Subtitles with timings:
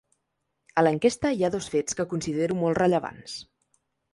[0.81, 3.37] A l’enquesta hi ha dos fets que considero molt rellevants.